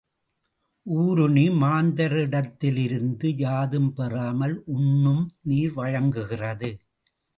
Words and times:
ஊருணி, 0.85 1.43
மாந்தரிடத்திலிருந்து 1.55 3.27
யாதும் 3.37 3.93
பெறாமல் 3.93 4.63
உண்ணும் 4.65 5.23
நீர் 5.41 5.73
வழங்குகிறது. 5.73 6.71